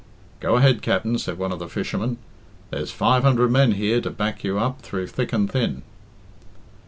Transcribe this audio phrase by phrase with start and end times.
[0.39, 2.17] "Go ahead, Capt'n," said one of the fishermen;
[2.71, 5.83] "there's five hundred men here to back you up through thick and thin."